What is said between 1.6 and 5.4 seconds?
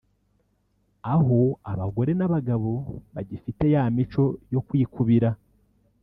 abagore n’abagabo bagifite ya mico yo kwikubira